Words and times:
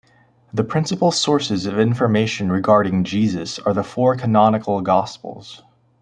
The 0.51 0.63
principal 0.63 1.11
sources 1.11 1.67
of 1.67 1.77
information 1.77 2.51
regarding 2.51 3.03
Jesus 3.03 3.59
are 3.59 3.71
the 3.75 3.83
four 3.83 4.15
canonical 4.15 4.81
gospels. 4.81 5.61